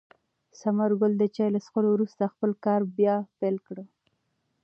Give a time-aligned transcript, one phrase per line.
[0.59, 3.77] ثمر ګل د چای له څښلو وروسته خپل کار بیا پیل کړ.